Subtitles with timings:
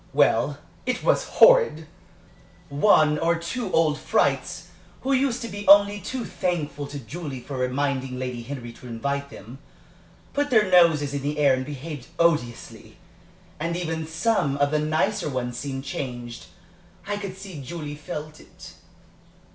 [0.13, 0.57] Well,
[0.87, 1.85] it was horrid!
[2.69, 4.69] One or two old frights,
[5.01, 9.29] who used to be only too thankful to Julie for reminding Lady Henry to invite
[9.29, 9.59] them,
[10.33, 12.97] put their noses in the air and behaved odiously.
[13.59, 16.47] And even some of the nicer ones seemed changed
[17.05, 18.73] I could see Julie felt it."